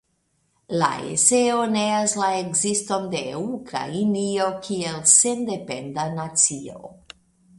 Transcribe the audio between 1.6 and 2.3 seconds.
neas la